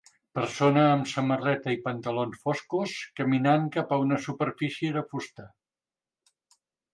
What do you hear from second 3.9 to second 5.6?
a una superfície de fusta.